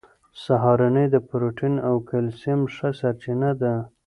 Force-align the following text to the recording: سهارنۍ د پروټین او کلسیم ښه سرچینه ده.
سهارنۍ 0.43 1.05
د 1.11 1.15
پروټین 1.27 1.75
او 1.87 1.95
کلسیم 2.09 2.61
ښه 2.75 2.89
سرچینه 2.99 3.51
ده. 3.61 3.73